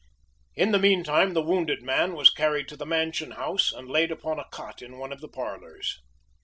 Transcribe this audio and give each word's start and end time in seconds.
In 0.55 0.71
the 0.71 0.79
meantime 0.79 1.35
the 1.35 1.43
wounded 1.43 1.83
man 1.83 2.15
was 2.15 2.31
carried 2.31 2.67
to 2.69 2.75
the 2.75 2.87
mansion 2.87 3.29
house 3.33 3.71
and 3.71 3.87
laid 3.87 4.09
upon 4.11 4.39
a 4.39 4.49
cot 4.51 4.81
in 4.81 4.97
one 4.97 5.11
of 5.11 5.21
the 5.21 5.29
parlors. 5.29 6.01